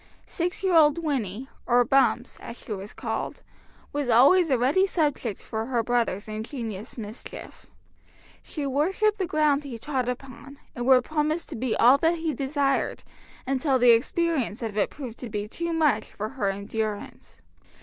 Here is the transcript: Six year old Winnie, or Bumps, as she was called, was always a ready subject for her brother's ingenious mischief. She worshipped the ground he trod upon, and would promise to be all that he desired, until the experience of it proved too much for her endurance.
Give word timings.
Six 0.25 0.63
year 0.63 0.73
old 0.73 0.97
Winnie, 0.97 1.47
or 1.67 1.85
Bumps, 1.85 2.39
as 2.39 2.57
she 2.57 2.71
was 2.71 2.91
called, 2.91 3.43
was 3.93 4.09
always 4.09 4.49
a 4.49 4.57
ready 4.57 4.87
subject 4.87 5.43
for 5.43 5.67
her 5.67 5.83
brother's 5.83 6.27
ingenious 6.27 6.97
mischief. 6.97 7.67
She 8.41 8.65
worshipped 8.65 9.19
the 9.19 9.27
ground 9.27 9.63
he 9.63 9.77
trod 9.77 10.09
upon, 10.09 10.57
and 10.75 10.87
would 10.87 11.03
promise 11.03 11.45
to 11.45 11.55
be 11.55 11.75
all 11.75 11.99
that 11.99 12.15
he 12.15 12.33
desired, 12.33 13.03
until 13.45 13.77
the 13.77 13.91
experience 13.91 14.63
of 14.63 14.75
it 14.75 14.89
proved 14.89 15.19
too 15.51 15.71
much 15.71 16.05
for 16.05 16.29
her 16.29 16.49
endurance. 16.49 17.39